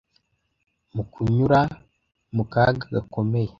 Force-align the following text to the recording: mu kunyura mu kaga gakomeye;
mu 0.95 1.03
kunyura 1.11 1.59
mu 2.35 2.43
kaga 2.51 2.85
gakomeye; 2.93 3.49